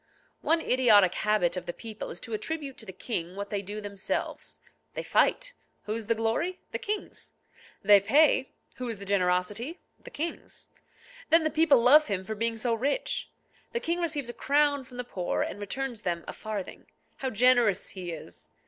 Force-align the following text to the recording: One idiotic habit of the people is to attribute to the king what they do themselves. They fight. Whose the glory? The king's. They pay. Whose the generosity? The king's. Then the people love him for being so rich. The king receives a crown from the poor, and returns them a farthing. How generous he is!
One 0.41 0.61
idiotic 0.61 1.13
habit 1.13 1.55
of 1.55 1.67
the 1.67 1.73
people 1.73 2.09
is 2.09 2.19
to 2.21 2.33
attribute 2.33 2.75
to 2.79 2.87
the 2.87 2.91
king 2.91 3.35
what 3.35 3.51
they 3.51 3.61
do 3.61 3.79
themselves. 3.79 4.57
They 4.95 5.03
fight. 5.03 5.53
Whose 5.83 6.07
the 6.07 6.15
glory? 6.15 6.59
The 6.71 6.79
king's. 6.79 7.33
They 7.83 7.99
pay. 7.99 8.49
Whose 8.77 8.97
the 8.97 9.05
generosity? 9.05 9.79
The 10.03 10.09
king's. 10.09 10.69
Then 11.29 11.43
the 11.43 11.51
people 11.51 11.83
love 11.83 12.07
him 12.07 12.25
for 12.25 12.33
being 12.33 12.57
so 12.57 12.73
rich. 12.73 13.29
The 13.73 13.79
king 13.79 14.01
receives 14.01 14.27
a 14.31 14.33
crown 14.33 14.85
from 14.85 14.97
the 14.97 15.03
poor, 15.03 15.43
and 15.43 15.59
returns 15.59 16.01
them 16.01 16.25
a 16.27 16.33
farthing. 16.33 16.87
How 17.17 17.29
generous 17.29 17.89
he 17.89 18.11
is! 18.11 18.49